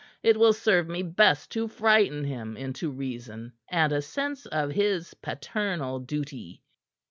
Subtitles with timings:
[0.23, 5.13] It will serve me best to frighten him into reason and a sense of his
[5.13, 6.63] paternal duty."